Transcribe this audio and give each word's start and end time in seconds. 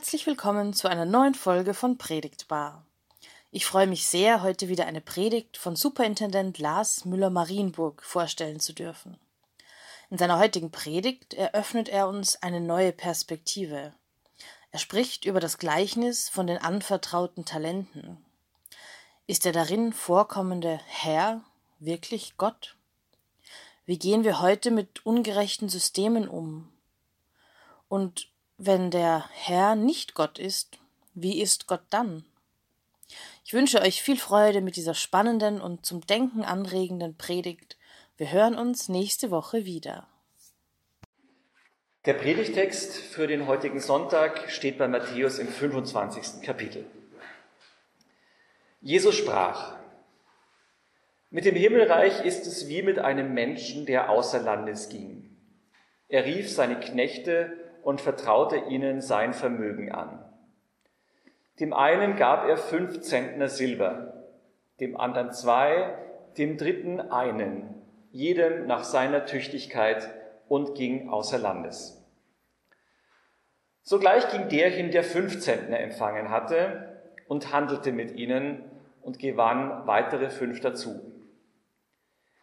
Herzlich 0.00 0.26
willkommen 0.26 0.72
zu 0.72 0.88
einer 0.88 1.04
neuen 1.04 1.34
Folge 1.34 1.74
von 1.74 1.98
Predigtbar. 1.98 2.86
Ich 3.50 3.66
freue 3.66 3.86
mich 3.86 4.06
sehr, 4.06 4.40
heute 4.40 4.68
wieder 4.68 4.86
eine 4.86 5.02
Predigt 5.02 5.58
von 5.58 5.76
Superintendent 5.76 6.58
Lars 6.58 7.04
Müller-Marienburg 7.04 8.02
vorstellen 8.02 8.60
zu 8.60 8.72
dürfen. 8.72 9.18
In 10.08 10.16
seiner 10.16 10.38
heutigen 10.38 10.70
Predigt 10.70 11.34
eröffnet 11.34 11.90
er 11.90 12.08
uns 12.08 12.42
eine 12.42 12.62
neue 12.62 12.92
Perspektive. 12.92 13.92
Er 14.70 14.78
spricht 14.78 15.26
über 15.26 15.38
das 15.38 15.58
Gleichnis 15.58 16.30
von 16.30 16.46
den 16.46 16.56
anvertrauten 16.56 17.44
Talenten. 17.44 18.24
Ist 19.26 19.44
der 19.44 19.52
darin 19.52 19.92
vorkommende 19.92 20.80
Herr 20.86 21.42
wirklich 21.78 22.38
Gott? 22.38 22.74
Wie 23.84 23.98
gehen 23.98 24.24
wir 24.24 24.40
heute 24.40 24.70
mit 24.70 25.04
ungerechten 25.04 25.68
Systemen 25.68 26.26
um? 26.26 26.72
Und 27.90 28.30
wenn 28.62 28.90
der 28.90 29.24
Herr 29.32 29.74
nicht 29.74 30.14
Gott 30.14 30.38
ist, 30.38 30.78
wie 31.14 31.40
ist 31.40 31.66
Gott 31.66 31.82
dann? 31.88 32.24
Ich 33.42 33.54
wünsche 33.54 33.80
euch 33.80 34.02
viel 34.02 34.18
Freude 34.18 34.60
mit 34.60 34.76
dieser 34.76 34.92
spannenden 34.92 35.62
und 35.62 35.86
zum 35.86 36.06
Denken 36.06 36.44
anregenden 36.44 37.16
Predigt. 37.16 37.78
Wir 38.18 38.30
hören 38.30 38.54
uns 38.54 38.90
nächste 38.90 39.30
Woche 39.30 39.64
wieder. 39.64 40.06
Der 42.04 42.12
Predigtext 42.12 42.96
für 42.96 43.26
den 43.26 43.46
heutigen 43.46 43.80
Sonntag 43.80 44.50
steht 44.50 44.76
bei 44.76 44.88
Matthäus 44.88 45.38
im 45.38 45.48
25. 45.48 46.42
Kapitel. 46.42 46.84
Jesus 48.82 49.14
sprach, 49.14 49.76
mit 51.30 51.46
dem 51.46 51.54
Himmelreich 51.54 52.26
ist 52.26 52.46
es 52.46 52.68
wie 52.68 52.82
mit 52.82 52.98
einem 52.98 53.32
Menschen, 53.32 53.86
der 53.86 54.10
außer 54.10 54.40
Landes 54.40 54.90
ging. 54.90 55.34
Er 56.08 56.26
rief 56.26 56.50
seine 56.50 56.78
Knechte 56.78 57.59
und 57.82 58.00
vertraute 58.00 58.56
ihnen 58.56 59.00
sein 59.00 59.32
Vermögen 59.32 59.92
an. 59.92 60.24
Dem 61.58 61.72
einen 61.72 62.16
gab 62.16 62.48
er 62.48 62.56
fünf 62.56 63.00
Zentner 63.02 63.48
Silber, 63.48 64.24
dem 64.80 64.96
anderen 64.98 65.32
zwei, 65.32 65.94
dem 66.38 66.56
dritten 66.56 67.00
einen, 67.00 67.74
jedem 68.12 68.66
nach 68.66 68.84
seiner 68.84 69.26
Tüchtigkeit 69.26 70.08
und 70.48 70.74
ging 70.74 71.10
außer 71.10 71.38
Landes. 71.38 72.00
Sogleich 73.82 74.30
ging 74.30 74.48
der 74.48 74.70
hin, 74.70 74.90
der 74.90 75.04
fünf 75.04 75.40
Zentner 75.40 75.80
empfangen 75.80 76.30
hatte, 76.30 76.86
und 77.28 77.52
handelte 77.52 77.92
mit 77.92 78.16
ihnen 78.16 78.64
und 79.02 79.20
gewann 79.20 79.86
weitere 79.86 80.30
fünf 80.30 80.60
dazu. 80.60 81.12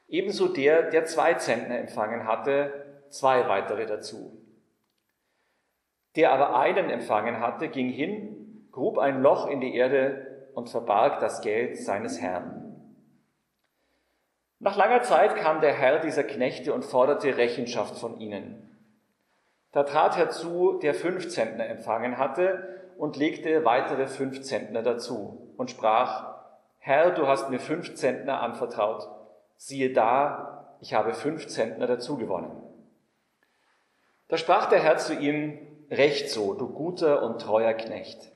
Ebenso 0.07 0.47
der, 0.47 0.89
der 0.89 1.03
zwei 1.03 1.33
Zentner 1.33 1.77
empfangen 1.77 2.25
hatte, 2.25 2.85
zwei 3.09 3.49
weitere 3.49 3.85
dazu. 3.85 4.41
Der 6.17 6.33
aber 6.33 6.59
einen 6.59 6.89
empfangen 6.89 7.39
hatte, 7.39 7.69
ging 7.69 7.89
hin, 7.89 8.67
grub 8.71 8.97
ein 8.97 9.21
Loch 9.21 9.47
in 9.47 9.61
die 9.61 9.75
Erde 9.75 10.49
und 10.55 10.69
verbarg 10.69 11.19
das 11.19 11.41
Geld 11.41 11.77
seines 11.77 12.19
Herrn. 12.19 12.67
Nach 14.59 14.75
langer 14.75 15.03
Zeit 15.03 15.35
kam 15.35 15.61
der 15.61 15.73
Herr 15.73 15.99
dieser 15.99 16.23
Knechte 16.23 16.73
und 16.73 16.83
forderte 16.83 17.38
Rechenschaft 17.38 17.97
von 17.99 18.19
ihnen. 18.19 18.63
Da 19.71 19.83
trat 19.83 20.17
herzu, 20.17 20.79
der 20.81 20.95
fünf 20.95 21.29
Zentner 21.29 21.67
empfangen 21.67 22.17
hatte, 22.17 22.73
und 22.97 23.15
legte 23.15 23.63
weitere 23.63 24.07
fünf 24.07 24.41
Zentner 24.41 24.81
dazu 24.81 25.53
und 25.55 25.69
sprach, 25.69 26.35
Herr, 26.79 27.11
du 27.11 27.27
hast 27.27 27.51
mir 27.51 27.59
fünf 27.59 27.94
Zentner 27.94 28.41
anvertraut. 28.41 29.07
Siehe 29.56 29.94
da, 29.94 30.77
ich 30.81 30.95
habe 30.95 31.13
fünf 31.13 31.47
Zentner 31.47 31.85
dazu 31.85 32.17
gewonnen. 32.17 32.63
Da 34.29 34.38
sprach 34.38 34.67
der 34.67 34.79
Herr 34.79 34.97
zu 34.97 35.13
ihm, 35.13 35.59
Recht 35.90 36.30
so, 36.30 36.53
du 36.53 36.68
guter 36.68 37.24
und 37.24 37.40
treuer 37.40 37.74
Knecht. 37.74 38.34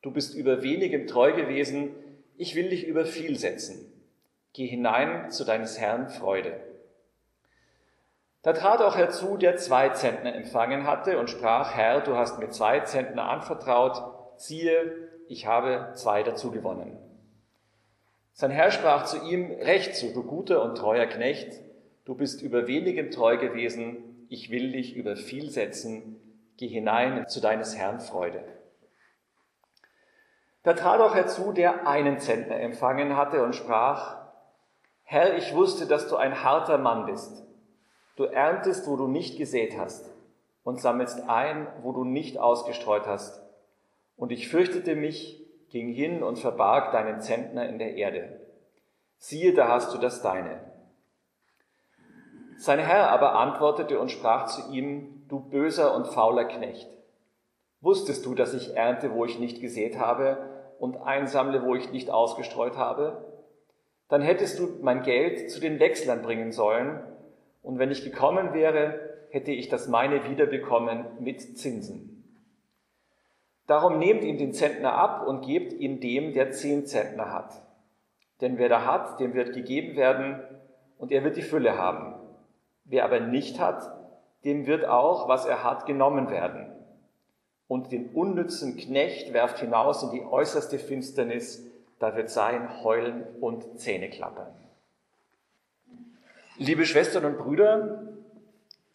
Du 0.00 0.10
bist 0.10 0.34
über 0.34 0.62
wenigem 0.62 1.06
treu 1.06 1.32
gewesen, 1.32 1.90
ich 2.36 2.54
will 2.54 2.70
dich 2.70 2.86
über 2.86 3.04
viel 3.04 3.38
setzen. 3.38 3.92
Geh 4.54 4.66
hinein 4.66 5.30
zu 5.30 5.44
deines 5.44 5.78
Herrn 5.78 6.08
Freude. 6.08 6.58
Da 8.40 8.54
trat 8.54 8.80
auch 8.80 8.96
herzu, 8.96 9.36
der 9.36 9.56
zwei 9.56 9.90
Zentner 9.90 10.34
empfangen 10.34 10.86
hatte 10.86 11.18
und 11.18 11.28
sprach, 11.28 11.74
Herr, 11.76 12.00
du 12.00 12.16
hast 12.16 12.38
mir 12.38 12.48
zwei 12.48 12.80
Zentner 12.80 13.28
anvertraut, 13.28 14.02
siehe, 14.38 15.10
ich 15.28 15.46
habe 15.46 15.92
zwei 15.94 16.22
dazu 16.22 16.50
gewonnen. 16.50 16.98
Sein 18.32 18.50
Herr 18.50 18.70
sprach 18.70 19.04
zu 19.04 19.18
ihm, 19.18 19.52
Recht 19.52 19.94
so, 19.94 20.12
du 20.12 20.22
guter 20.22 20.62
und 20.62 20.76
treuer 20.76 21.06
Knecht, 21.06 21.60
du 22.06 22.14
bist 22.14 22.40
über 22.40 22.66
wenigem 22.66 23.10
treu 23.10 23.36
gewesen, 23.36 24.26
ich 24.30 24.50
will 24.50 24.72
dich 24.72 24.96
über 24.96 25.16
viel 25.16 25.50
setzen, 25.50 26.18
geh 26.62 26.68
hinein 26.68 27.26
zu 27.26 27.40
deines 27.40 27.76
Herrn 27.76 27.98
Freude. 27.98 28.44
Da 30.62 30.74
trat 30.74 31.00
auch 31.00 31.12
herzu, 31.12 31.50
der 31.50 31.88
einen 31.88 32.20
Zentner 32.20 32.60
empfangen 32.60 33.16
hatte 33.16 33.42
und 33.42 33.56
sprach, 33.56 34.28
Herr, 35.02 35.36
ich 35.36 35.56
wusste, 35.56 35.86
dass 35.86 36.06
du 36.06 36.14
ein 36.14 36.44
harter 36.44 36.78
Mann 36.78 37.04
bist. 37.06 37.44
Du 38.14 38.22
erntest, 38.26 38.86
wo 38.86 38.94
du 38.94 39.08
nicht 39.08 39.38
gesät 39.38 39.76
hast 39.76 40.08
und 40.62 40.80
sammelst 40.80 41.28
ein, 41.28 41.66
wo 41.82 41.90
du 41.90 42.04
nicht 42.04 42.38
ausgestreut 42.38 43.08
hast. 43.08 43.42
Und 44.16 44.30
ich 44.30 44.48
fürchtete 44.48 44.94
mich, 44.94 45.44
ging 45.70 45.92
hin 45.92 46.22
und 46.22 46.38
verbarg 46.38 46.92
deinen 46.92 47.20
Zentner 47.20 47.68
in 47.68 47.80
der 47.80 47.96
Erde. 47.96 48.40
Siehe, 49.18 49.52
da 49.52 49.66
hast 49.66 49.92
du 49.92 49.98
das 49.98 50.22
deine. 50.22 50.71
Sein 52.58 52.78
Herr 52.78 53.10
aber 53.10 53.34
antwortete 53.34 53.98
und 53.98 54.10
sprach 54.10 54.46
zu 54.46 54.72
ihm, 54.72 55.24
du 55.28 55.40
böser 55.40 55.94
und 55.94 56.06
fauler 56.06 56.44
Knecht. 56.44 56.88
Wusstest 57.80 58.24
du, 58.26 58.34
dass 58.34 58.54
ich 58.54 58.76
ernte, 58.76 59.12
wo 59.12 59.24
ich 59.24 59.38
nicht 59.38 59.60
gesät 59.60 59.98
habe 59.98 60.38
und 60.78 60.96
einsammle, 60.96 61.64
wo 61.64 61.74
ich 61.74 61.90
nicht 61.90 62.10
ausgestreut 62.10 62.76
habe? 62.76 63.24
Dann 64.08 64.22
hättest 64.22 64.58
du 64.58 64.78
mein 64.82 65.02
Geld 65.02 65.50
zu 65.50 65.60
den 65.60 65.80
Wechslern 65.80 66.22
bringen 66.22 66.52
sollen, 66.52 67.02
und 67.62 67.78
wenn 67.78 67.90
ich 67.90 68.04
gekommen 68.04 68.54
wäre, 68.54 68.98
hätte 69.30 69.52
ich 69.52 69.68
das 69.68 69.88
meine 69.88 70.28
wiederbekommen 70.28 71.06
mit 71.20 71.56
Zinsen. 71.56 72.12
Darum 73.66 73.98
nehmt 73.98 74.24
ihm 74.24 74.36
den 74.36 74.52
Zentner 74.52 74.94
ab 74.94 75.26
und 75.26 75.46
gebt 75.46 75.72
ihn 75.72 76.00
dem, 76.00 76.32
der 76.32 76.50
zehn 76.50 76.84
Zentner 76.86 77.32
hat. 77.32 77.62
Denn 78.40 78.58
wer 78.58 78.68
da 78.68 78.84
hat, 78.84 79.20
dem 79.20 79.34
wird 79.34 79.54
gegeben 79.54 79.96
werden 79.96 80.42
und 80.98 81.12
er 81.12 81.22
wird 81.22 81.36
die 81.36 81.42
Fülle 81.42 81.78
haben. 81.78 82.14
Wer 82.84 83.04
aber 83.04 83.20
nicht 83.20 83.60
hat, 83.60 83.82
dem 84.44 84.66
wird 84.66 84.84
auch, 84.84 85.28
was 85.28 85.46
er 85.46 85.62
hat, 85.62 85.86
genommen 85.86 86.30
werden. 86.30 86.72
Und 87.68 87.92
den 87.92 88.10
unnützen 88.10 88.76
Knecht 88.76 89.32
werft 89.32 89.60
hinaus 89.60 90.02
in 90.02 90.10
die 90.10 90.22
äußerste 90.22 90.78
Finsternis, 90.78 91.64
da 91.98 92.16
wird 92.16 92.30
sein 92.30 92.82
Heulen 92.82 93.24
und 93.40 93.78
Zähneklappern. 93.78 94.52
Liebe 96.58 96.84
Schwestern 96.84 97.24
und 97.24 97.38
Brüder, 97.38 98.02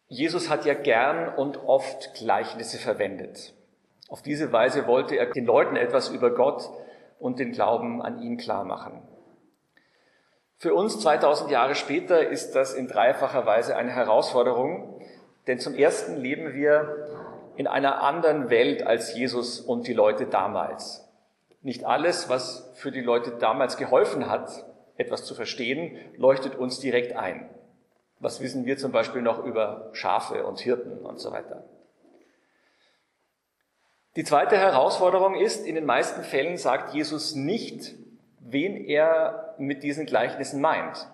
Jesus 0.10 0.50
hat 0.50 0.66
ja 0.66 0.74
gern 0.74 1.34
und 1.34 1.58
oft 1.58 2.14
Gleichnisse 2.16 2.78
verwendet. 2.78 3.54
Auf 4.10 4.22
diese 4.22 4.54
Weise 4.54 4.88
wollte 4.88 5.16
er 5.16 5.28
den 5.32 5.46
Leuten 5.46 5.76
etwas 5.76 6.10
über 6.10 6.34
Gott 6.34 6.70
und 7.20 7.40
den 7.40 7.52
Glauben 7.52 8.02
an 8.02 8.22
ihn 8.22 8.38
klar 8.38 8.64
machen. 8.64 9.02
Für 10.60 10.74
uns 10.74 11.00
2000 11.00 11.52
Jahre 11.52 11.76
später 11.76 12.28
ist 12.28 12.54
das 12.54 12.74
in 12.74 12.88
dreifacher 12.88 13.46
Weise 13.46 13.76
eine 13.76 13.92
Herausforderung, 13.92 15.00
denn 15.46 15.60
zum 15.60 15.76
Ersten 15.76 16.18
leben 16.18 16.54
wir 16.54 17.08
in 17.58 17.68
einer 17.68 18.02
anderen 18.02 18.50
Welt 18.50 18.82
als 18.82 19.16
Jesus 19.16 19.60
und 19.60 19.88
die 19.88 19.94
Leute 19.94 20.26
damals. 20.26 21.08
Nicht 21.62 21.86
alles, 21.86 22.28
was 22.28 22.72
für 22.74 22.92
die 22.92 23.02
Leute 23.02 23.32
damals 23.32 23.78
geholfen 23.78 24.30
hat, 24.30 24.66
etwas 24.96 25.26
zu 25.26 25.36
verstehen, 25.36 25.96
leuchtet 26.16 26.56
uns 26.56 26.80
direkt 26.80 27.16
ein. 27.16 27.50
Was 28.20 28.42
wissen 28.42 28.66
wir 28.66 28.78
zum 28.78 28.92
Beispiel 28.92 29.22
noch 29.22 29.44
über 29.44 29.90
Schafe 29.94 30.44
und 30.44 30.60
Hirten 30.60 31.06
und 31.06 31.20
so 31.20 31.32
weiter? 31.32 31.66
Die 34.16 34.24
zweite 34.24 34.58
Herausforderung 34.58 35.36
ist, 35.36 35.68
in 35.68 35.76
den 35.76 35.86
meisten 35.86 36.24
Fällen 36.24 36.58
sagt 36.58 36.96
Jesus 36.96 37.36
nicht, 37.36 37.94
wen 38.50 38.78
er 38.78 39.56
mit 39.58 39.84
diesen 39.84 40.06
Gleichnissen 40.06 40.62
meint. 40.62 41.10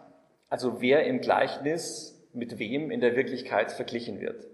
Also 0.49 0.81
wer 0.81 1.05
im 1.05 1.19
Gleichnis 1.19 2.23
mit 2.33 2.59
wem 2.59 2.91
in 2.91 2.99
der 2.99 3.15
Wirklichkeit 3.15 3.71
verglichen 3.71 4.19
wird. 4.21 4.47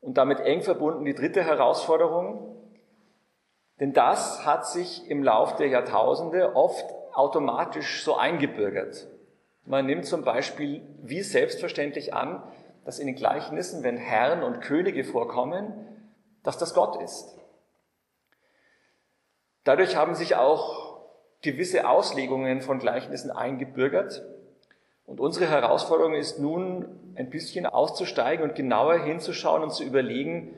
Und 0.00 0.16
damit 0.16 0.40
eng 0.40 0.62
verbunden 0.62 1.04
die 1.04 1.14
dritte 1.14 1.44
Herausforderung, 1.44 2.56
denn 3.80 3.92
das 3.92 4.46
hat 4.46 4.66
sich 4.66 5.08
im 5.10 5.22
Lauf 5.22 5.56
der 5.56 5.68
Jahrtausende 5.68 6.54
oft 6.54 6.84
automatisch 7.14 8.04
so 8.04 8.16
eingebürgert. 8.16 9.08
Man 9.64 9.86
nimmt 9.86 10.06
zum 10.06 10.22
Beispiel 10.22 10.82
wie 11.02 11.22
selbstverständlich 11.22 12.14
an, 12.14 12.42
dass 12.84 12.98
in 12.98 13.06
den 13.06 13.16
Gleichnissen, 13.16 13.82
wenn 13.82 13.96
Herren 13.96 14.42
und 14.42 14.60
Könige 14.60 15.04
vorkommen, 15.04 15.72
dass 16.42 16.58
das 16.58 16.74
Gott 16.74 17.00
ist. 17.02 17.36
Dadurch 19.64 19.96
haben 19.96 20.14
sich 20.14 20.36
auch 20.36 20.89
gewisse 21.42 21.88
Auslegungen 21.88 22.60
von 22.60 22.78
Gleichnissen 22.78 23.30
eingebürgert, 23.30 24.22
und 25.06 25.18
unsere 25.18 25.48
Herausforderung 25.48 26.14
ist 26.14 26.38
nun, 26.38 26.86
ein 27.16 27.30
bisschen 27.30 27.66
auszusteigen 27.66 28.48
und 28.48 28.54
genauer 28.54 29.02
hinzuschauen 29.02 29.64
und 29.64 29.72
zu 29.72 29.82
überlegen, 29.82 30.56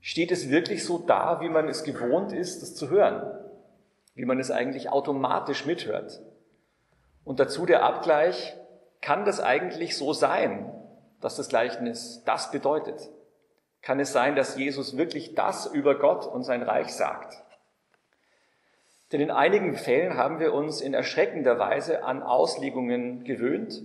Steht 0.00 0.30
es 0.30 0.48
wirklich 0.48 0.84
so 0.84 0.98
da, 0.98 1.40
wie 1.40 1.48
man 1.48 1.68
es 1.68 1.84
gewohnt 1.84 2.32
ist, 2.32 2.62
es 2.62 2.74
zu 2.74 2.88
hören? 2.88 3.30
Wie 4.14 4.24
man 4.24 4.38
es 4.38 4.50
eigentlich 4.50 4.90
automatisch 4.90 5.66
mithört? 5.66 6.20
Und 7.24 7.40
dazu 7.40 7.66
der 7.66 7.82
Abgleich, 7.82 8.56
kann 9.00 9.24
das 9.24 9.40
eigentlich 9.40 9.96
so 9.96 10.12
sein, 10.12 10.72
dass 11.20 11.36
das 11.36 11.48
Gleichnis 11.48 12.22
das 12.24 12.50
bedeutet? 12.50 13.10
Kann 13.82 14.00
es 14.00 14.12
sein, 14.12 14.34
dass 14.34 14.56
Jesus 14.56 14.96
wirklich 14.96 15.34
das 15.34 15.66
über 15.66 15.98
Gott 15.98 16.26
und 16.26 16.42
sein 16.42 16.62
Reich 16.62 16.88
sagt? 16.88 17.44
Denn 19.12 19.20
in 19.20 19.30
einigen 19.30 19.76
Fällen 19.76 20.16
haben 20.16 20.38
wir 20.38 20.52
uns 20.52 20.80
in 20.80 20.92
erschreckender 20.92 21.58
Weise 21.58 22.04
an 22.04 22.22
Auslegungen 22.22 23.24
gewöhnt. 23.24 23.82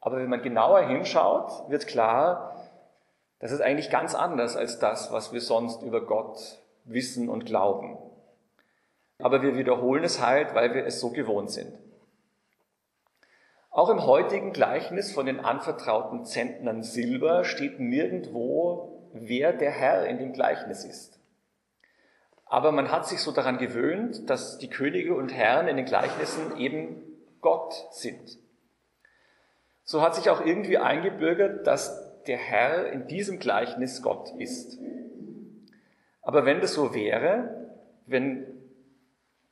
Aber 0.00 0.16
wenn 0.16 0.30
man 0.30 0.42
genauer 0.42 0.80
hinschaut, 0.86 1.68
wird 1.68 1.86
klar, 1.86 2.56
das 3.38 3.52
ist 3.52 3.60
eigentlich 3.60 3.90
ganz 3.90 4.14
anders 4.14 4.56
als 4.56 4.78
das, 4.78 5.12
was 5.12 5.32
wir 5.32 5.40
sonst 5.40 5.82
über 5.82 6.06
Gott 6.06 6.58
wissen 6.84 7.28
und 7.28 7.44
glauben. 7.44 7.98
Aber 9.18 9.42
wir 9.42 9.56
wiederholen 9.56 10.04
es 10.04 10.24
halt, 10.24 10.54
weil 10.54 10.74
wir 10.74 10.86
es 10.86 11.00
so 11.00 11.10
gewohnt 11.10 11.50
sind. 11.50 11.72
Auch 13.70 13.90
im 13.90 14.04
heutigen 14.04 14.52
Gleichnis 14.52 15.12
von 15.12 15.26
den 15.26 15.40
anvertrauten 15.40 16.24
Zentnern 16.24 16.82
Silber 16.82 17.44
steht 17.44 17.78
nirgendwo, 17.78 19.10
wer 19.12 19.52
der 19.52 19.70
Herr 19.70 20.06
in 20.06 20.18
dem 20.18 20.32
Gleichnis 20.32 20.84
ist. 20.84 21.19
Aber 22.50 22.72
man 22.72 22.90
hat 22.90 23.06
sich 23.06 23.20
so 23.20 23.30
daran 23.30 23.58
gewöhnt, 23.58 24.28
dass 24.28 24.58
die 24.58 24.68
Könige 24.68 25.14
und 25.14 25.32
Herren 25.32 25.68
in 25.68 25.76
den 25.76 25.86
Gleichnissen 25.86 26.58
eben 26.58 27.00
Gott 27.40 27.72
sind. 27.92 28.38
So 29.84 30.02
hat 30.02 30.16
sich 30.16 30.28
auch 30.30 30.44
irgendwie 30.44 30.76
eingebürgert, 30.76 31.64
dass 31.68 32.24
der 32.24 32.38
Herr 32.38 32.90
in 32.90 33.06
diesem 33.06 33.38
Gleichnis 33.38 34.02
Gott 34.02 34.32
ist. 34.36 34.80
Aber 36.22 36.44
wenn 36.44 36.60
das 36.60 36.74
so 36.74 36.92
wäre, 36.92 37.70
wenn 38.06 38.44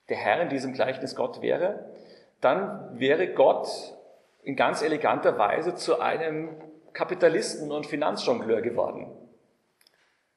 der 0.08 0.16
Herr 0.16 0.42
in 0.42 0.48
diesem 0.48 0.72
Gleichnis 0.72 1.14
Gott 1.14 1.40
wäre, 1.40 1.92
dann 2.40 2.98
wäre 2.98 3.32
Gott 3.32 3.68
in 4.42 4.56
ganz 4.56 4.82
eleganter 4.82 5.38
Weise 5.38 5.76
zu 5.76 6.00
einem 6.00 6.48
Kapitalisten 6.94 7.70
und 7.70 7.86
Finanzjongleur 7.86 8.60
geworden. 8.60 9.06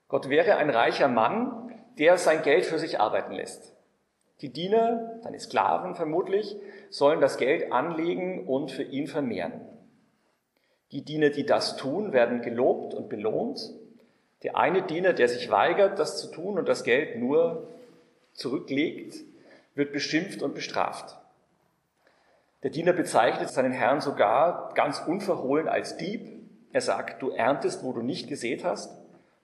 Gott 0.08 0.30
wäre 0.30 0.58
ein 0.58 0.70
reicher 0.70 1.08
Mann, 1.08 1.62
der 1.98 2.18
sein 2.18 2.42
Geld 2.44 2.66
für 2.66 2.80
sich 2.80 3.00
arbeiten 3.00 3.34
lässt. 3.34 3.74
Die 4.42 4.50
Diener, 4.50 5.20
seine 5.22 5.40
Sklaven 5.40 5.96
vermutlich, 5.96 6.56
sollen 6.90 7.22
das 7.22 7.38
Geld 7.38 7.72
anlegen 7.72 8.48
und 8.48 8.72
für 8.72 8.84
ihn 8.84 9.08
vermehren. 9.08 9.62
Die 10.92 11.04
Diener, 11.04 11.30
die 11.30 11.46
das 11.46 11.78
tun, 11.78 12.12
werden 12.12 12.42
gelobt 12.42 12.94
und 12.94 13.08
belohnt. 13.08 13.72
Der 14.44 14.58
eine 14.58 14.82
Diener, 14.82 15.14
der 15.14 15.28
sich 15.28 15.52
weigert, 15.52 16.00
das 16.00 16.20
zu 16.20 16.32
tun 16.32 16.58
und 16.58 16.68
das 16.68 16.84
Geld 16.84 17.20
nur 17.20 17.68
zurücklegt, 18.34 19.16
wird 19.76 19.94
beschimpft 19.94 20.42
und 20.42 20.56
bestraft. 20.56 21.18
Der 22.64 22.72
Diener 22.72 22.94
bezeichnet 22.94 23.50
seinen 23.50 23.72
Herrn 23.72 24.02
sogar 24.02 24.74
ganz 24.74 25.00
unverhohlen 25.00 25.68
als 25.68 25.98
Dieb. 25.98 26.28
Er 26.74 26.82
sagt, 26.82 27.22
du 27.22 27.30
erntest, 27.30 27.84
wo 27.84 27.94
du 27.94 28.02
nicht 28.02 28.28
gesät 28.28 28.64
hast 28.64 29.01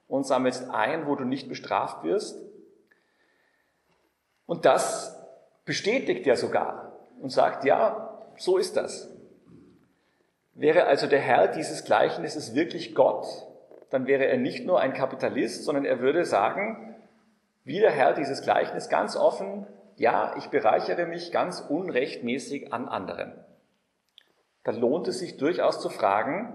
und 0.07 0.25
sammelst 0.25 0.69
ein, 0.69 1.07
wo 1.07 1.15
du 1.15 1.25
nicht 1.25 1.50
bestraft 1.50 2.04
wirst. 2.04 2.42
Und 4.45 4.65
das 4.65 5.18
bestätigt 5.65 6.25
er 6.25 6.38
sogar 6.38 6.94
und 7.21 7.30
sagt, 7.30 7.65
ja, 7.65 8.25
so 8.38 8.57
ist 8.57 8.77
das. 8.77 9.13
Wäre 10.54 10.86
also 10.86 11.07
der 11.07 11.19
Herr 11.19 11.50
dieses 11.50 11.83
Gleichnisses 11.83 12.56
wirklich 12.56 12.95
Gott, 12.95 13.27
dann 13.89 14.07
wäre 14.07 14.25
er 14.25 14.38
nicht 14.38 14.65
nur 14.65 14.80
ein 14.80 14.94
Kapitalist, 14.94 15.63
sondern 15.63 15.86
er 15.86 16.00
würde 16.00 16.25
sagen, 16.25 16.95
wie 17.63 17.80
der 17.80 17.92
Herr 17.92 18.13
dieses 18.13 18.42
Gleichnis 18.42 18.89
ganz 18.89 19.15
offen, 19.15 19.68
ja, 19.98 20.36
ich 20.38 20.48
bereichere 20.48 21.06
mich 21.06 21.31
ganz 21.31 21.59
unrechtmäßig 21.59 22.71
an 22.71 22.88
anderen. 22.88 23.33
Da 24.63 24.71
lohnt 24.71 25.07
es 25.07 25.19
sich 25.19 25.38
durchaus 25.38 25.81
zu 25.81 25.89
fragen, 25.89 26.54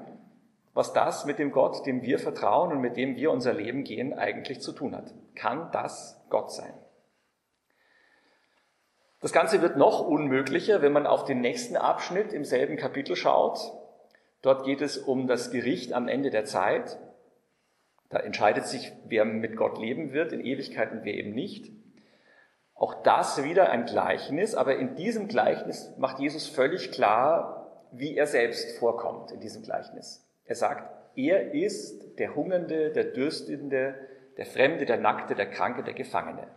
was 0.75 0.93
das 0.93 1.27
mit 1.27 1.39
dem 1.39 1.53
Gott, 1.53 1.87
dem 1.87 2.03
wir 2.03 2.19
vertrauen 2.19 2.73
und 2.73 2.81
mit 2.81 2.97
dem 2.97 3.17
wir 3.17 3.31
unser 3.31 3.53
Leben 3.53 3.85
gehen, 3.85 4.15
eigentlich 4.15 4.61
zu 4.61 4.73
tun 4.73 4.97
hat. 4.97 5.13
Kann 5.35 5.71
das 5.73 6.21
Gott 6.31 6.53
sein? 6.53 6.73
Das 9.21 9.33
Ganze 9.33 9.63
wird 9.63 9.77
noch 9.77 10.01
unmöglicher, 10.01 10.83
wenn 10.83 10.93
man 10.93 11.07
auf 11.07 11.25
den 11.25 11.41
nächsten 11.41 11.77
Abschnitt 11.77 12.33
im 12.33 12.45
selben 12.45 12.77
Kapitel 12.77 13.15
schaut. 13.15 13.61
Dort 14.41 14.65
geht 14.65 14.81
es 14.81 14.99
um 14.99 15.29
das 15.29 15.51
Gericht 15.53 15.93
am 15.93 16.09
Ende 16.09 16.31
der 16.31 16.45
Zeit. 16.45 16.99
Da 18.09 18.19
entscheidet 18.19 18.67
sich, 18.67 18.93
wer 19.07 19.25
mit 19.25 19.57
Gott 19.57 19.79
leben 19.79 20.13
wird 20.13 20.33
in 20.33 20.45
Ewigkeit 20.45 20.91
und 20.91 21.05
wer 21.05 21.15
eben 21.15 21.35
nicht. 21.35 21.71
Auch 22.75 23.03
das 23.05 23.45
wieder 23.45 23.71
ein 23.71 23.85
Gleichnis, 23.85 24.57
aber 24.57 24.77
in 24.77 24.97
diesem 24.97 25.29
Gleichnis 25.29 25.93
macht 25.99 26.19
Jesus 26.19 26.49
völlig 26.49 26.91
klar, 26.91 27.87
wie 27.93 28.17
er 28.17 28.27
selbst 28.27 28.77
vorkommt 28.79 29.31
in 29.31 29.39
diesem 29.39 29.63
Gleichnis. 29.63 30.27
Er 30.45 30.55
sagt, 30.55 31.17
er 31.17 31.53
ist 31.53 32.19
der 32.19 32.35
Hungernde, 32.35 32.91
der 32.91 33.05
Dürstende, 33.05 33.95
der 34.37 34.47
Fremde, 34.47 34.87
der 34.87 34.99
Nackte, 34.99 35.35
der 35.35 35.51
Kranke, 35.51 35.83
der 35.83 35.95
Gefangene. 35.95 36.49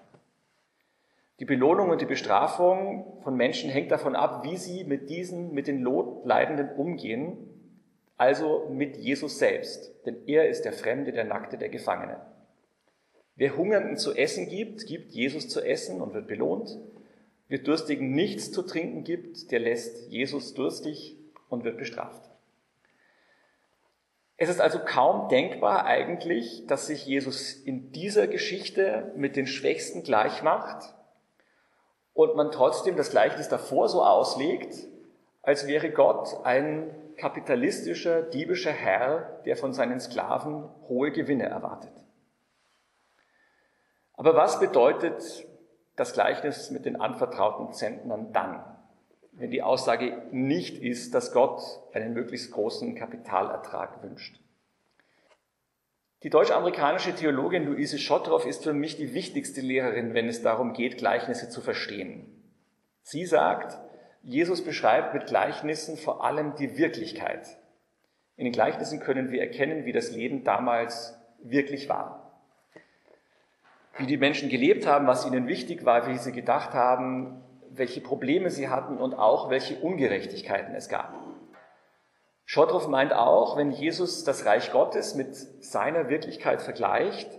Die 1.40 1.46
Belohnung 1.46 1.90
und 1.90 2.00
die 2.00 2.06
Bestrafung 2.06 3.22
von 3.22 3.36
Menschen 3.36 3.70
hängt 3.70 3.92
davon 3.92 4.16
ab, 4.16 4.46
wie 4.46 4.56
sie 4.56 4.86
mit 4.86 5.10
diesen, 5.10 5.54
mit 5.54 5.68
den 5.68 5.82
Notleidenden 5.82 6.70
umgehen, 6.70 7.38
also 8.16 8.70
mit 8.72 8.96
Jesus 8.96 9.38
selbst. 9.38 9.94
Denn 10.06 10.16
er 10.28 10.48
ist 10.48 10.64
der 10.64 10.72
Fremde, 10.72 11.12
der 11.12 11.26
Nackte, 11.26 11.58
der 11.58 11.68
Gefangene. 11.68 12.22
Wer 13.36 13.58
Hungernden 13.58 13.98
zu 13.98 14.16
essen 14.16 14.48
gibt, 14.48 14.86
gibt 14.86 15.12
Jesus 15.12 15.50
zu 15.50 15.60
essen 15.60 16.00
und 16.00 16.14
wird 16.14 16.28
belohnt. 16.28 16.80
Wer 17.50 17.60
Durstigen 17.60 18.12
nichts 18.12 18.54
zu 18.54 18.62
trinken 18.62 19.04
gibt, 19.04 19.52
der 19.52 19.60
lässt 19.60 20.10
Jesus 20.10 20.54
durstig 20.54 21.18
und 21.50 21.66
wird 21.66 21.78
bestraft. 21.78 22.30
Es 24.38 24.50
ist 24.50 24.60
also 24.60 24.80
kaum 24.80 25.30
denkbar 25.30 25.86
eigentlich, 25.86 26.66
dass 26.68 26.88
sich 26.88 27.06
Jesus 27.06 27.54
in 27.54 27.92
dieser 27.92 28.28
Geschichte 28.28 29.12
mit 29.16 29.36
den 29.36 29.48
Schwächsten 29.48 30.04
gleich 30.04 30.44
macht 30.44 30.94
und 32.14 32.36
man 32.36 32.52
trotzdem 32.52 32.98
das 32.98 33.12
Gleichnis 33.12 33.48
davor 33.48 33.88
so 33.88 34.04
auslegt, 34.04 34.76
als 35.42 35.68
wäre 35.68 35.90
Gott 35.90 36.44
ein 36.44 36.94
kapitalistischer, 37.18 38.24
diebischer 38.24 38.72
Herr, 38.72 39.40
der 39.46 39.56
von 39.56 39.74
seinen 39.74 40.02
Sklaven 40.02 40.70
hohe 40.90 41.12
Gewinne 41.12 41.46
erwartet. 41.46 41.94
Aber 44.14 44.36
was 44.36 44.60
bedeutet 44.60 45.46
das 45.96 46.14
Gleichnis 46.14 46.72
mit 46.72 46.86
den 46.86 47.00
anvertrauten 47.00 47.72
Zentnern 47.72 48.34
dann? 48.34 48.75
Wenn 49.38 49.52
die 49.52 49.62
Aussage 49.62 50.24
nicht 50.32 50.82
ist, 50.82 51.14
dass 51.14 51.34
Gott 51.34 51.62
einen 51.94 52.14
möglichst 52.14 52.52
großen 52.52 52.96
Kapitalertrag 52.96 54.02
wünscht. 54.02 54.40
Die 56.24 56.30
deutsch-amerikanische 56.30 57.14
Theologin 57.14 57.66
Luise 57.66 58.00
Schottroff 58.00 58.46
ist 58.46 58.64
für 58.64 58.74
mich 58.74 58.98
die 58.98 59.14
wichtigste 59.14 59.62
Lehrerin, 59.62 60.14
wenn 60.14 60.28
es 60.28 60.42
darum 60.42 60.74
geht, 60.74 60.98
Gleichnisse 60.98 61.50
zu 61.50 61.62
verstehen. 61.62 62.26
Sie 63.04 63.26
sagt, 63.26 63.78
Jesus 64.24 64.64
beschreibt 64.64 65.14
mit 65.14 65.28
Gleichnissen 65.28 65.98
vor 65.98 66.24
allem 66.24 66.56
die 66.56 66.78
Wirklichkeit. 66.78 67.46
In 68.38 68.46
den 68.46 68.54
Gleichnissen 68.54 69.00
können 69.00 69.32
wir 69.32 69.42
erkennen, 69.42 69.86
wie 69.86 69.92
das 69.92 70.12
Leben 70.12 70.44
damals 70.44 71.16
wirklich 71.44 71.90
war. 71.90 72.42
Wie 73.98 74.08
die 74.08 74.18
Menschen 74.18 74.50
gelebt 74.50 74.88
haben, 74.88 75.06
was 75.06 75.28
ihnen 75.28 75.48
wichtig 75.48 75.86
war, 75.86 76.08
wie 76.08 76.18
sie 76.18 76.32
gedacht 76.32 76.74
haben, 76.74 77.45
welche 77.78 78.02
Probleme 78.02 78.50
sie 78.50 78.70
hatten 78.70 78.98
und 78.98 79.14
auch 79.14 79.50
welche 79.50 79.78
Ungerechtigkeiten 79.80 80.76
es 80.76 80.90
gab. 80.90 81.14
Schottroff 82.46 82.88
meint 82.88 83.14
auch, 83.14 83.58
wenn 83.58 83.72
Jesus 83.72 84.24
das 84.24 84.46
Reich 84.46 84.72
Gottes 84.72 85.16
mit 85.16 85.36
seiner 85.64 86.10
Wirklichkeit 86.10 86.62
vergleicht, 86.62 87.30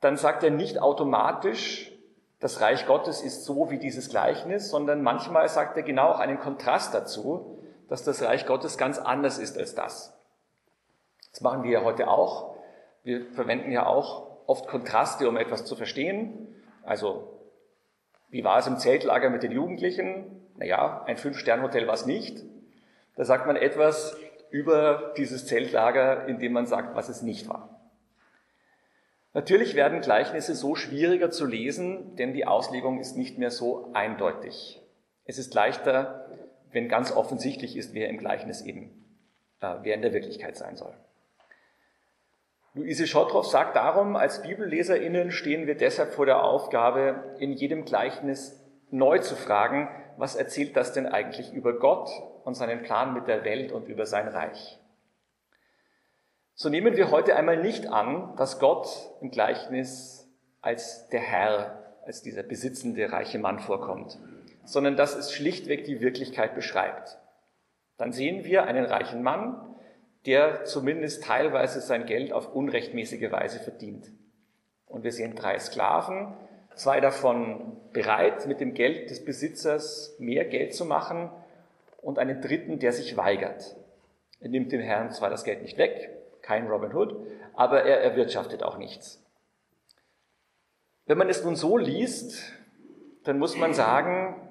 dann 0.00 0.16
sagt 0.16 0.42
er 0.42 0.50
nicht 0.50 0.80
automatisch, 0.80 1.92
das 2.38 2.60
Reich 2.60 2.86
Gottes 2.86 3.22
ist 3.22 3.44
so 3.44 3.70
wie 3.70 3.78
dieses 3.78 4.10
Gleichnis, 4.10 4.68
sondern 4.68 5.02
manchmal 5.02 5.48
sagt 5.48 5.76
er 5.78 5.82
genau 5.82 6.10
auch 6.10 6.20
einen 6.20 6.38
Kontrast 6.38 6.92
dazu, 6.92 7.58
dass 7.88 8.04
das 8.04 8.22
Reich 8.22 8.46
Gottes 8.46 8.76
ganz 8.76 8.98
anders 8.98 9.38
ist 9.38 9.56
als 9.56 9.74
das. 9.74 10.12
Das 11.30 11.40
machen 11.40 11.62
wir 11.62 11.70
ja 11.70 11.84
heute 11.84 12.08
auch. 12.08 12.56
Wir 13.02 13.24
verwenden 13.32 13.70
ja 13.72 13.86
auch 13.86 14.26
oft 14.46 14.68
Kontraste, 14.68 15.28
um 15.28 15.36
etwas 15.38 15.64
zu 15.64 15.76
verstehen. 15.76 16.54
Also 16.82 17.35
wie 18.28 18.44
war 18.44 18.58
es 18.58 18.66
im 18.66 18.78
Zeltlager 18.78 19.30
mit 19.30 19.42
den 19.42 19.52
Jugendlichen? 19.52 20.26
Naja, 20.56 21.02
ein 21.06 21.16
Fünf-Stern-Hotel 21.16 21.86
war 21.86 21.94
es 21.94 22.06
nicht. 22.06 22.42
Da 23.14 23.24
sagt 23.24 23.46
man 23.46 23.56
etwas 23.56 24.16
über 24.50 25.12
dieses 25.16 25.46
Zeltlager, 25.46 26.26
indem 26.26 26.52
man 26.52 26.66
sagt, 26.66 26.94
was 26.94 27.08
es 27.08 27.22
nicht 27.22 27.48
war. 27.48 27.76
Natürlich 29.34 29.74
werden 29.74 30.00
Gleichnisse 30.00 30.54
so 30.54 30.74
schwieriger 30.76 31.30
zu 31.30 31.44
lesen, 31.44 32.16
denn 32.16 32.32
die 32.32 32.46
Auslegung 32.46 33.00
ist 33.00 33.16
nicht 33.16 33.38
mehr 33.38 33.50
so 33.50 33.90
eindeutig. 33.92 34.80
Es 35.24 35.36
ist 35.36 35.52
leichter, 35.52 36.26
wenn 36.72 36.88
ganz 36.88 37.12
offensichtlich 37.12 37.76
ist, 37.76 37.92
wer 37.92 38.08
im 38.08 38.16
Gleichnis 38.16 38.62
eben, 38.62 39.04
äh, 39.60 39.74
wer 39.82 39.94
in 39.94 40.02
der 40.02 40.14
Wirklichkeit 40.14 40.56
sein 40.56 40.76
soll. 40.76 40.94
Luise 42.76 43.06
Schottroff 43.06 43.46
sagt 43.46 43.74
darum, 43.74 44.16
als 44.16 44.42
BibelleserInnen 44.42 45.30
stehen 45.30 45.66
wir 45.66 45.76
deshalb 45.78 46.12
vor 46.12 46.26
der 46.26 46.42
Aufgabe, 46.42 47.34
in 47.38 47.52
jedem 47.54 47.86
Gleichnis 47.86 48.62
neu 48.90 49.18
zu 49.18 49.34
fragen, 49.34 49.88
was 50.18 50.36
erzählt 50.36 50.76
das 50.76 50.92
denn 50.92 51.06
eigentlich 51.06 51.54
über 51.54 51.78
Gott 51.78 52.10
und 52.44 52.52
seinen 52.52 52.82
Plan 52.82 53.14
mit 53.14 53.28
der 53.28 53.44
Welt 53.44 53.72
und 53.72 53.88
über 53.88 54.04
sein 54.04 54.28
Reich? 54.28 54.78
So 56.54 56.68
nehmen 56.68 56.96
wir 56.98 57.10
heute 57.10 57.34
einmal 57.34 57.56
nicht 57.62 57.86
an, 57.86 58.36
dass 58.36 58.58
Gott 58.58 58.88
im 59.22 59.30
Gleichnis 59.30 60.28
als 60.60 61.08
der 61.08 61.20
Herr, 61.20 61.94
als 62.04 62.20
dieser 62.20 62.42
besitzende 62.42 63.10
reiche 63.10 63.38
Mann 63.38 63.58
vorkommt, 63.58 64.18
sondern 64.64 64.96
dass 64.96 65.16
es 65.16 65.32
schlichtweg 65.32 65.84
die 65.84 66.02
Wirklichkeit 66.02 66.54
beschreibt. 66.54 67.16
Dann 67.96 68.12
sehen 68.12 68.44
wir 68.44 68.64
einen 68.64 68.84
reichen 68.84 69.22
Mann, 69.22 69.75
der 70.26 70.64
zumindest 70.64 71.24
teilweise 71.24 71.80
sein 71.80 72.06
Geld 72.06 72.32
auf 72.32 72.54
unrechtmäßige 72.54 73.30
Weise 73.30 73.60
verdient. 73.60 74.10
Und 74.86 75.04
wir 75.04 75.12
sehen 75.12 75.34
drei 75.34 75.58
Sklaven, 75.58 76.34
zwei 76.74 77.00
davon 77.00 77.76
bereit, 77.92 78.46
mit 78.46 78.60
dem 78.60 78.74
Geld 78.74 79.10
des 79.10 79.24
Besitzers 79.24 80.16
mehr 80.18 80.44
Geld 80.44 80.74
zu 80.74 80.84
machen 80.84 81.30
und 82.02 82.18
einen 82.18 82.40
dritten, 82.40 82.78
der 82.78 82.92
sich 82.92 83.16
weigert. 83.16 83.76
Er 84.40 84.48
nimmt 84.48 84.72
dem 84.72 84.80
Herrn 84.80 85.10
zwar 85.10 85.30
das 85.30 85.44
Geld 85.44 85.62
nicht 85.62 85.78
weg, 85.78 86.10
kein 86.42 86.66
Robin 86.66 86.94
Hood, 86.94 87.16
aber 87.54 87.84
er 87.84 88.00
erwirtschaftet 88.00 88.62
auch 88.62 88.78
nichts. 88.78 89.22
Wenn 91.06 91.18
man 91.18 91.28
es 91.28 91.44
nun 91.44 91.56
so 91.56 91.78
liest, 91.78 92.52
dann 93.24 93.38
muss 93.38 93.56
man 93.56 93.74
sagen, 93.74 94.45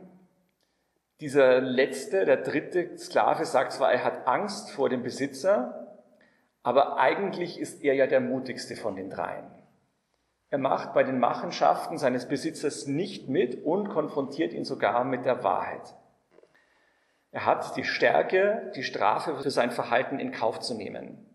dieser 1.21 1.61
letzte, 1.61 2.25
der 2.25 2.37
dritte 2.37 2.97
Sklave 2.97 3.45
sagt 3.45 3.71
zwar, 3.71 3.91
er 3.91 4.03
hat 4.03 4.27
Angst 4.27 4.71
vor 4.71 4.89
dem 4.89 5.03
Besitzer, 5.03 5.97
aber 6.61 6.97
eigentlich 6.97 7.59
ist 7.59 7.83
er 7.83 7.93
ja 7.93 8.07
der 8.07 8.19
mutigste 8.19 8.75
von 8.75 8.95
den 8.95 9.09
dreien. 9.09 9.51
Er 10.49 10.57
macht 10.57 10.93
bei 10.93 11.03
den 11.03 11.19
Machenschaften 11.19 11.97
seines 11.97 12.27
Besitzers 12.27 12.87
nicht 12.87 13.29
mit 13.29 13.63
und 13.63 13.89
konfrontiert 13.89 14.53
ihn 14.53 14.65
sogar 14.65 15.03
mit 15.03 15.25
der 15.25 15.43
Wahrheit. 15.43 15.95
Er 17.31 17.45
hat 17.45 17.75
die 17.75 17.83
Stärke, 17.83 18.71
die 18.75 18.83
Strafe 18.83 19.35
für 19.35 19.51
sein 19.51 19.71
Verhalten 19.71 20.19
in 20.19 20.31
Kauf 20.31 20.59
zu 20.59 20.73
nehmen. 20.73 21.25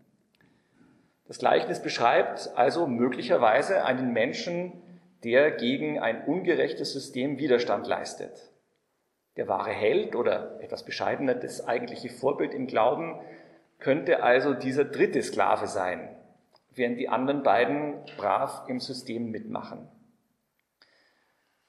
Das 1.27 1.37
Gleichnis 1.39 1.81
beschreibt 1.81 2.51
also 2.55 2.87
möglicherweise 2.87 3.85
einen 3.85 4.11
Menschen, 4.11 4.81
der 5.23 5.51
gegen 5.51 5.99
ein 5.99 6.25
ungerechtes 6.25 6.91
System 6.91 7.37
Widerstand 7.37 7.87
leistet. 7.87 8.50
Der 9.37 9.47
wahre 9.47 9.71
Held 9.71 10.15
oder 10.15 10.59
etwas 10.61 10.83
bescheidener 10.83 11.35
das 11.35 11.67
eigentliche 11.67 12.09
Vorbild 12.09 12.53
im 12.53 12.67
Glauben 12.67 13.19
könnte 13.79 14.23
also 14.23 14.53
dieser 14.53 14.85
dritte 14.85 15.23
Sklave 15.23 15.67
sein, 15.67 16.09
während 16.71 16.99
die 16.99 17.09
anderen 17.09 17.43
beiden 17.43 17.95
brav 18.17 18.67
im 18.67 18.79
System 18.79 19.31
mitmachen. 19.31 19.87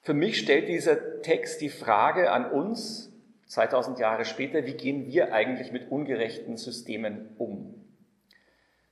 Für 0.01 0.13
mich 0.13 0.37
stellt 0.37 0.67
dieser 0.67 1.21
Text 1.21 1.61
die 1.61 1.69
Frage 1.69 2.31
an 2.31 2.51
uns, 2.51 3.09
2000 3.47 3.99
Jahre 3.99 4.25
später, 4.25 4.65
wie 4.65 4.73
gehen 4.73 5.07
wir 5.07 5.33
eigentlich 5.33 5.71
mit 5.71 5.89
ungerechten 5.91 6.57
Systemen 6.57 7.29
um? 7.37 7.73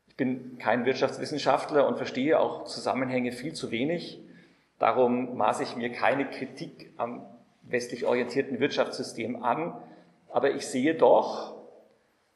Ich 0.08 0.16
bin 0.16 0.58
kein 0.58 0.86
Wirtschaftswissenschaftler 0.86 1.88
und 1.88 1.98
verstehe 1.98 2.40
auch 2.40 2.66
Zusammenhänge 2.66 3.32
viel 3.32 3.54
zu 3.54 3.72
wenig. 3.72 4.22
Darum 4.80 5.36
maße 5.36 5.64
ich 5.64 5.76
mir 5.76 5.92
keine 5.92 6.30
Kritik 6.30 6.94
am 6.98 7.26
westlich 7.64 8.06
orientierten 8.06 8.60
Wirtschaftssystem 8.60 9.44
an. 9.44 9.78
Aber 10.30 10.52
ich 10.52 10.68
sehe 10.68 10.96
doch, 10.96 11.56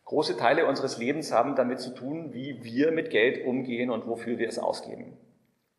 große 0.06 0.38
Teile 0.38 0.66
unseres 0.66 0.98
Lebens 0.98 1.32
haben 1.32 1.56
damit 1.56 1.80
zu 1.80 1.94
tun, 1.94 2.34
wie 2.34 2.64
wir 2.64 2.92
mit 2.92 3.10
Geld 3.10 3.46
umgehen 3.46 3.90
und 3.90 4.08
wofür 4.08 4.38
wir 4.38 4.48
es 4.48 4.60
ausgeben. 4.60 5.18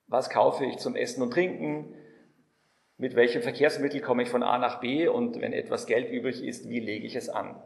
Was 0.09 0.31
kaufe 0.31 0.65
ich 0.65 0.79
zum 0.79 0.97
Essen 0.97 1.23
und 1.23 1.33
Trinken? 1.33 1.95
Mit 2.99 3.15
welchem 3.15 3.43
Verkehrsmittel 3.43 4.01
komme 4.01 4.23
ich 4.23 4.31
von 4.31 4.43
A 4.43 4.59
nach 4.59 4.81
B? 4.81 5.09
Und 5.09 5.41
wenn 5.41 5.53
etwas 5.53 5.87
Geld 5.87 6.11
übrig 6.11 6.43
ist, 6.43 6.69
wie 6.69 6.81
lege 6.81 7.07
ich 7.07 7.17
es 7.17 7.29
an? 7.29 7.57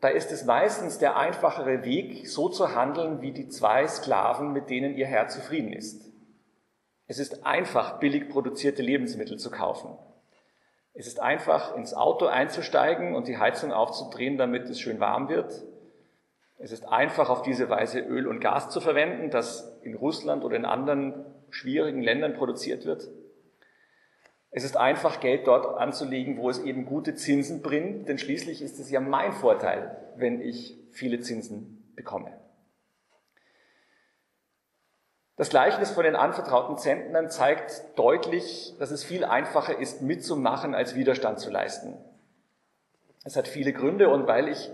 Da 0.00 0.08
ist 0.08 0.32
es 0.32 0.44
meistens 0.44 0.98
der 0.98 1.16
einfachere 1.16 1.84
Weg, 1.84 2.26
so 2.26 2.48
zu 2.48 2.74
handeln 2.74 3.20
wie 3.20 3.32
die 3.32 3.48
zwei 3.48 3.86
Sklaven, 3.86 4.52
mit 4.52 4.70
denen 4.70 4.96
ihr 4.96 5.06
Herr 5.06 5.28
zufrieden 5.28 5.72
ist. 5.72 6.09
Es 7.10 7.18
ist 7.18 7.44
einfach, 7.44 7.98
billig 7.98 8.28
produzierte 8.28 8.82
Lebensmittel 8.82 9.36
zu 9.36 9.50
kaufen. 9.50 9.98
Es 10.94 11.08
ist 11.08 11.18
einfach, 11.18 11.74
ins 11.74 11.92
Auto 11.92 12.26
einzusteigen 12.26 13.16
und 13.16 13.26
die 13.26 13.36
Heizung 13.36 13.72
aufzudrehen, 13.72 14.38
damit 14.38 14.68
es 14.68 14.78
schön 14.78 15.00
warm 15.00 15.28
wird. 15.28 15.64
Es 16.58 16.70
ist 16.70 16.86
einfach, 16.86 17.28
auf 17.28 17.42
diese 17.42 17.68
Weise 17.68 17.98
Öl 17.98 18.28
und 18.28 18.38
Gas 18.38 18.70
zu 18.70 18.80
verwenden, 18.80 19.30
das 19.30 19.76
in 19.82 19.94
Russland 19.96 20.44
oder 20.44 20.54
in 20.54 20.64
anderen 20.64 21.24
schwierigen 21.50 22.00
Ländern 22.00 22.34
produziert 22.34 22.84
wird. 22.84 23.08
Es 24.52 24.62
ist 24.62 24.76
einfach, 24.76 25.18
Geld 25.18 25.48
dort 25.48 25.80
anzulegen, 25.80 26.36
wo 26.36 26.48
es 26.48 26.60
eben 26.60 26.86
gute 26.86 27.16
Zinsen 27.16 27.60
bringt, 27.60 28.08
denn 28.08 28.18
schließlich 28.18 28.62
ist 28.62 28.78
es 28.78 28.88
ja 28.88 29.00
mein 29.00 29.32
Vorteil, 29.32 29.96
wenn 30.14 30.40
ich 30.40 30.78
viele 30.92 31.18
Zinsen 31.18 31.92
bekomme. 31.96 32.39
Das 35.40 35.48
Gleichnis 35.48 35.90
von 35.92 36.04
den 36.04 36.16
anvertrauten 36.16 36.76
Zentnern 36.76 37.30
zeigt 37.30 37.98
deutlich, 37.98 38.74
dass 38.78 38.90
es 38.90 39.02
viel 39.02 39.24
einfacher 39.24 39.78
ist, 39.78 40.02
mitzumachen, 40.02 40.74
als 40.74 40.94
Widerstand 40.94 41.40
zu 41.40 41.48
leisten. 41.48 41.96
Es 43.24 43.36
hat 43.36 43.48
viele 43.48 43.72
Gründe 43.72 44.10
und 44.10 44.26
weil 44.26 44.48
ich 44.48 44.70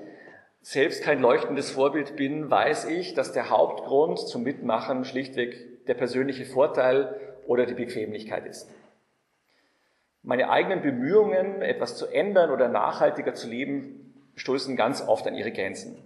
selbst 0.62 1.04
kein 1.04 1.20
leuchtendes 1.20 1.70
Vorbild 1.70 2.16
bin, 2.16 2.50
weiß 2.50 2.86
ich, 2.86 3.14
dass 3.14 3.30
der 3.30 3.50
Hauptgrund 3.50 4.18
zum 4.18 4.42
Mitmachen 4.42 5.04
schlichtweg 5.04 5.86
der 5.86 5.94
persönliche 5.94 6.44
Vorteil 6.44 7.14
oder 7.46 7.64
die 7.64 7.74
Bequemlichkeit 7.74 8.44
ist. 8.44 8.68
Meine 10.24 10.50
eigenen 10.50 10.82
Bemühungen, 10.82 11.62
etwas 11.62 11.96
zu 11.96 12.08
ändern 12.08 12.50
oder 12.50 12.66
nachhaltiger 12.66 13.34
zu 13.34 13.46
leben, 13.46 14.32
stoßen 14.34 14.74
ganz 14.74 15.00
oft 15.00 15.28
an 15.28 15.36
ihre 15.36 15.52
Grenzen. 15.52 15.96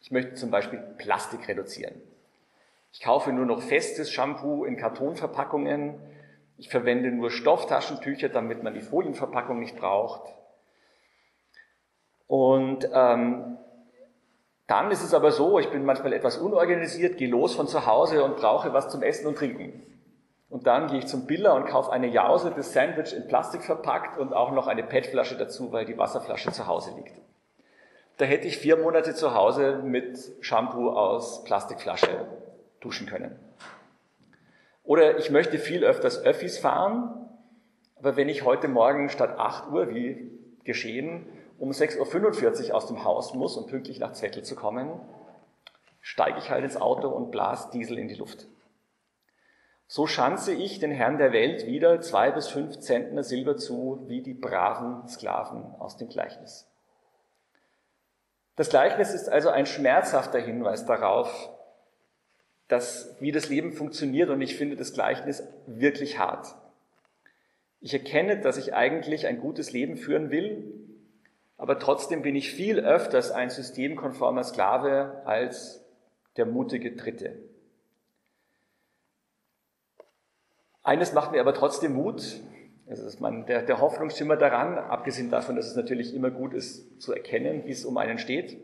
Ich 0.00 0.12
möchte 0.12 0.34
zum 0.34 0.52
Beispiel 0.52 0.78
Plastik 0.96 1.48
reduzieren. 1.48 2.00
Ich 2.92 3.00
kaufe 3.00 3.32
nur 3.32 3.46
noch 3.46 3.62
festes 3.62 4.10
Shampoo 4.10 4.64
in 4.64 4.76
Kartonverpackungen. 4.76 6.00
Ich 6.56 6.70
verwende 6.70 7.10
nur 7.10 7.30
Stofftaschentücher, 7.30 8.28
damit 8.28 8.62
man 8.62 8.74
die 8.74 8.80
Folienverpackung 8.80 9.58
nicht 9.58 9.76
braucht. 9.76 10.32
Und 12.26 12.88
ähm, 12.92 13.58
dann 14.66 14.90
ist 14.90 15.04
es 15.04 15.14
aber 15.14 15.30
so, 15.30 15.58
ich 15.58 15.70
bin 15.70 15.84
manchmal 15.84 16.12
etwas 16.12 16.38
unorganisiert, 16.38 17.18
gehe 17.18 17.28
los 17.28 17.54
von 17.54 17.68
zu 17.68 17.86
Hause 17.86 18.24
und 18.24 18.36
brauche 18.36 18.72
was 18.72 18.88
zum 18.88 19.02
Essen 19.02 19.26
und 19.26 19.38
Trinken. 19.38 19.82
Und 20.48 20.66
dann 20.66 20.88
gehe 20.88 20.98
ich 20.98 21.06
zum 21.06 21.26
Biller 21.26 21.54
und 21.54 21.66
kaufe 21.66 21.92
eine 21.92 22.08
Jause, 22.08 22.52
das 22.54 22.72
Sandwich 22.72 23.14
in 23.14 23.26
Plastik 23.28 23.62
verpackt 23.62 24.18
und 24.18 24.32
auch 24.32 24.52
noch 24.52 24.66
eine 24.66 24.82
PET-Flasche 24.82 25.36
dazu, 25.36 25.72
weil 25.72 25.84
die 25.84 25.98
Wasserflasche 25.98 26.52
zu 26.52 26.66
Hause 26.66 26.92
liegt. 26.96 27.14
Da 28.16 28.24
hätte 28.24 28.46
ich 28.46 28.56
vier 28.56 28.76
Monate 28.76 29.14
zu 29.14 29.34
Hause 29.34 29.80
mit 29.84 30.18
Shampoo 30.40 30.90
aus 30.90 31.44
Plastikflasche 31.44 32.26
duschen 32.86 33.06
können. 33.08 33.36
Oder 34.84 35.18
ich 35.18 35.30
möchte 35.30 35.58
viel 35.58 35.84
öfters 35.84 36.22
Öffis 36.22 36.58
fahren, 36.58 37.28
aber 37.96 38.16
wenn 38.16 38.28
ich 38.28 38.44
heute 38.44 38.68
Morgen 38.68 39.08
statt 39.08 39.36
8 39.38 39.72
Uhr, 39.72 39.90
wie 39.90 40.30
geschehen, 40.62 41.26
um 41.58 41.70
6.45 41.70 42.68
Uhr 42.68 42.76
aus 42.76 42.86
dem 42.86 43.02
Haus 43.02 43.34
muss, 43.34 43.56
um 43.56 43.66
pünktlich 43.66 43.98
nach 43.98 44.12
Zettel 44.12 44.44
zu 44.44 44.54
kommen, 44.54 45.00
steige 46.00 46.38
ich 46.38 46.50
halt 46.50 46.62
ins 46.62 46.76
Auto 46.76 47.08
und 47.08 47.32
blas 47.32 47.70
Diesel 47.70 47.98
in 47.98 48.06
die 48.06 48.14
Luft. 48.14 48.46
So 49.88 50.06
schanze 50.06 50.52
ich 50.52 50.78
den 50.78 50.92
Herrn 50.92 51.18
der 51.18 51.32
Welt 51.32 51.66
wieder 51.66 52.00
zwei 52.00 52.30
bis 52.30 52.48
fünf 52.48 52.78
Zentner 52.78 53.24
Silber 53.24 53.56
zu, 53.56 54.04
wie 54.06 54.22
die 54.22 54.34
braven 54.34 55.08
Sklaven 55.08 55.64
aus 55.78 55.96
dem 55.96 56.08
Gleichnis. 56.08 56.68
Das 58.54 58.68
Gleichnis 58.68 59.12
ist 59.12 59.28
also 59.28 59.48
ein 59.48 59.66
schmerzhafter 59.66 60.38
Hinweis 60.38 60.86
darauf, 60.86 61.50
das, 62.68 63.16
wie 63.20 63.32
das 63.32 63.48
Leben 63.48 63.72
funktioniert 63.72 64.30
und 64.30 64.40
ich 64.40 64.56
finde 64.56 64.76
das 64.76 64.92
Gleichnis 64.92 65.42
wirklich 65.66 66.18
hart. 66.18 66.54
Ich 67.80 67.92
erkenne, 67.92 68.40
dass 68.40 68.56
ich 68.56 68.74
eigentlich 68.74 69.26
ein 69.26 69.38
gutes 69.38 69.72
Leben 69.72 69.96
führen 69.96 70.30
will, 70.30 70.72
aber 71.56 71.78
trotzdem 71.78 72.22
bin 72.22 72.34
ich 72.34 72.52
viel 72.52 72.80
öfters 72.80 73.30
ein 73.30 73.50
systemkonformer 73.50 74.44
Sklave 74.44 75.22
als 75.24 75.84
der 76.36 76.46
mutige 76.46 76.92
Dritte. 76.92 77.36
Eines 80.82 81.12
macht 81.12 81.32
mir 81.32 81.40
aber 81.40 81.54
trotzdem 81.54 81.94
Mut, 81.94 82.40
das 82.86 83.00
ist 83.00 83.20
mein, 83.20 83.46
der, 83.46 83.62
der 83.62 83.80
Hoffnungsschimmer 83.80 84.36
daran, 84.36 84.78
abgesehen 84.78 85.30
davon, 85.30 85.56
dass 85.56 85.66
es 85.66 85.76
natürlich 85.76 86.14
immer 86.14 86.30
gut 86.30 86.54
ist 86.54 87.00
zu 87.00 87.12
erkennen, 87.12 87.64
wie 87.66 87.72
es 87.72 87.84
um 87.84 87.96
einen 87.96 88.18
steht. 88.18 88.56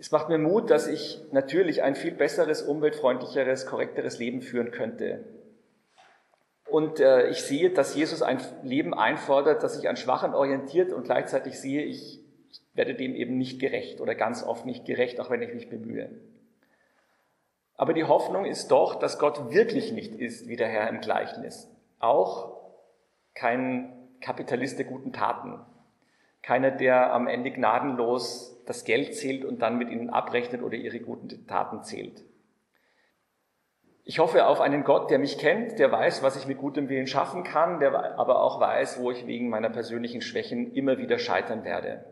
Es 0.00 0.12
macht 0.12 0.28
mir 0.28 0.38
Mut, 0.38 0.70
dass 0.70 0.86
ich 0.86 1.20
natürlich 1.32 1.82
ein 1.82 1.96
viel 1.96 2.12
besseres, 2.12 2.62
umweltfreundlicheres, 2.62 3.66
korrekteres 3.66 4.20
Leben 4.20 4.42
führen 4.42 4.70
könnte. 4.70 5.24
Und 6.66 7.00
äh, 7.00 7.28
ich 7.30 7.42
sehe, 7.42 7.70
dass 7.70 7.96
Jesus 7.96 8.22
ein 8.22 8.40
Leben 8.62 8.94
einfordert, 8.94 9.64
das 9.64 9.74
sich 9.74 9.88
an 9.88 9.96
Schwachen 9.96 10.34
orientiert 10.34 10.92
und 10.92 11.04
gleichzeitig 11.04 11.58
sehe 11.58 11.82
ich, 11.82 12.20
ich 12.48 12.60
werde 12.74 12.94
dem 12.94 13.16
eben 13.16 13.38
nicht 13.38 13.58
gerecht 13.58 14.00
oder 14.00 14.14
ganz 14.14 14.44
oft 14.44 14.66
nicht 14.66 14.84
gerecht, 14.84 15.18
auch 15.18 15.30
wenn 15.30 15.42
ich 15.42 15.52
mich 15.52 15.68
bemühe. 15.68 16.10
Aber 17.74 17.92
die 17.92 18.04
Hoffnung 18.04 18.44
ist 18.44 18.70
doch, 18.70 18.96
dass 18.96 19.18
Gott 19.18 19.50
wirklich 19.50 19.92
nicht 19.92 20.14
ist 20.14 20.46
wie 20.46 20.56
der 20.56 20.68
Herr 20.68 20.88
im 20.88 21.00
Gleichnis. 21.00 21.68
Auch 21.98 22.56
kein 23.34 23.92
Kapitalist 24.20 24.78
der 24.78 24.86
guten 24.86 25.12
Taten. 25.12 25.58
Keiner, 26.42 26.70
der 26.70 27.12
am 27.12 27.26
Ende 27.26 27.50
gnadenlos 27.50 28.57
das 28.68 28.84
Geld 28.84 29.14
zählt 29.14 29.44
und 29.44 29.62
dann 29.62 29.78
mit 29.78 29.90
ihnen 29.90 30.10
abrechnet 30.10 30.62
oder 30.62 30.76
ihre 30.76 31.00
guten 31.00 31.46
Taten 31.46 31.82
zählt. 31.82 32.24
Ich 34.04 34.18
hoffe 34.18 34.46
auf 34.46 34.60
einen 34.60 34.84
Gott, 34.84 35.10
der 35.10 35.18
mich 35.18 35.38
kennt, 35.38 35.78
der 35.78 35.92
weiß, 35.92 36.22
was 36.22 36.36
ich 36.36 36.46
mit 36.46 36.58
gutem 36.58 36.88
Willen 36.88 37.06
schaffen 37.06 37.44
kann, 37.44 37.78
der 37.78 38.18
aber 38.18 38.42
auch 38.42 38.60
weiß, 38.60 39.00
wo 39.00 39.10
ich 39.10 39.26
wegen 39.26 39.48
meiner 39.48 39.70
persönlichen 39.70 40.22
Schwächen 40.22 40.72
immer 40.72 40.98
wieder 40.98 41.18
scheitern 41.18 41.64
werde. 41.64 42.04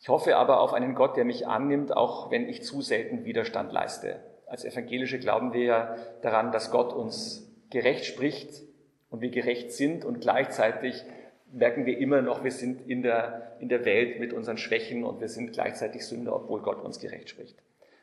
Ich 0.00 0.08
hoffe 0.08 0.36
aber 0.36 0.60
auf 0.60 0.72
einen 0.72 0.94
Gott, 0.94 1.16
der 1.16 1.24
mich 1.24 1.46
annimmt, 1.46 1.96
auch 1.96 2.30
wenn 2.30 2.48
ich 2.48 2.62
zu 2.62 2.80
selten 2.80 3.24
Widerstand 3.24 3.72
leiste. 3.72 4.20
Als 4.46 4.64
Evangelische 4.64 5.18
glauben 5.18 5.52
wir 5.52 5.64
ja 5.64 5.96
daran, 6.22 6.50
dass 6.50 6.72
Gott 6.72 6.92
uns 6.92 7.48
gerecht 7.70 8.04
spricht 8.04 8.62
und 9.08 9.20
wir 9.20 9.30
gerecht 9.30 9.72
sind 9.72 10.04
und 10.04 10.20
gleichzeitig 10.20 11.04
merken 11.52 11.86
wir 11.86 11.98
immer 11.98 12.22
noch, 12.22 12.44
wir 12.44 12.50
sind 12.50 12.88
in 12.88 13.02
der, 13.02 13.56
in 13.60 13.68
der 13.68 13.84
Welt 13.84 14.18
mit 14.18 14.32
unseren 14.32 14.56
Schwächen 14.56 15.04
und 15.04 15.20
wir 15.20 15.28
sind 15.28 15.52
gleichzeitig 15.52 16.06
Sünder, 16.06 16.34
obwohl 16.34 16.62
Gott 16.62 16.82
uns 16.82 16.98
gerecht 16.98 17.28
spricht. 17.28 17.56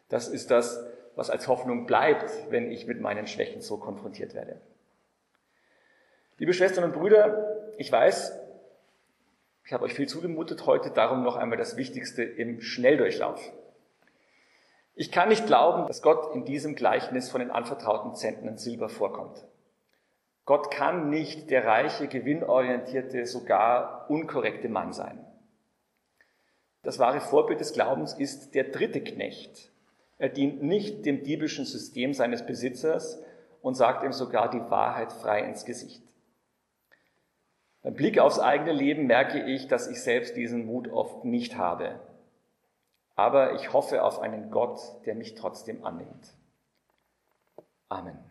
Das 0.07 0.27
ist 0.27 0.51
das, 0.51 0.85
was 1.15 1.29
als 1.29 1.47
Hoffnung 1.47 1.85
bleibt, 1.85 2.31
wenn 2.49 2.71
ich 2.71 2.87
mit 2.87 3.01
meinen 3.01 3.27
Schwächen 3.27 3.61
so 3.61 3.77
konfrontiert 3.77 4.33
werde. 4.33 4.61
Liebe 6.37 6.53
Schwestern 6.53 6.85
und 6.85 6.93
Brüder, 6.93 7.73
ich 7.77 7.91
weiß, 7.91 8.33
ich 9.65 9.73
habe 9.73 9.83
euch 9.83 9.93
viel 9.93 10.07
zugemutet 10.07 10.65
heute, 10.65 10.89
darum 10.91 11.23
noch 11.23 11.35
einmal 11.35 11.57
das 11.57 11.75
Wichtigste 11.75 12.23
im 12.23 12.61
Schnelldurchlauf. 12.61 13.51
Ich 14.95 15.11
kann 15.11 15.29
nicht 15.29 15.45
glauben, 15.45 15.87
dass 15.87 16.01
Gott 16.01 16.33
in 16.33 16.45
diesem 16.45 16.75
Gleichnis 16.75 17.29
von 17.29 17.39
den 17.39 17.51
anvertrauten 17.51 18.15
Zentnern 18.15 18.57
Silber 18.57 18.89
vorkommt. 18.89 19.45
Gott 20.49 20.71
kann 20.71 21.11
nicht 21.11 21.51
der 21.51 21.63
reiche, 21.63 22.07
gewinnorientierte, 22.07 23.27
sogar 23.27 24.09
unkorrekte 24.09 24.67
Mann 24.67 24.93
sein. 24.93 25.23
Das 26.81 26.97
wahre 26.97 27.21
Vorbild 27.21 27.59
des 27.59 27.71
Glaubens 27.73 28.13
ist 28.13 28.55
der 28.55 28.63
dritte 28.63 28.99
Knecht, 28.99 29.71
er 30.17 30.29
dient 30.29 30.63
nicht 30.63 31.05
dem 31.05 31.21
diebischen 31.21 31.65
System 31.65 32.15
seines 32.15 32.47
Besitzers 32.47 33.21
und 33.61 33.75
sagt 33.75 34.03
ihm 34.03 34.11
sogar 34.11 34.49
die 34.49 34.71
Wahrheit 34.71 35.13
frei 35.13 35.41
ins 35.43 35.65
Gesicht. 35.65 36.01
Beim 37.83 37.93
Blick 37.93 38.17
aufs 38.17 38.39
eigene 38.39 38.73
Leben 38.73 39.05
merke 39.05 39.43
ich, 39.43 39.67
dass 39.67 39.87
ich 39.87 40.01
selbst 40.01 40.35
diesen 40.35 40.65
Mut 40.65 40.87
oft 40.87 41.25
nicht 41.25 41.57
habe. 41.57 41.99
Aber 43.15 43.53
ich 43.53 43.71
hoffe 43.71 44.03
auf 44.03 44.19
einen 44.19 44.49
Gott, 44.49 44.79
der 45.05 45.13
mich 45.13 45.35
trotzdem 45.35 45.85
annimmt. 45.85 46.35
Amen. 47.87 48.28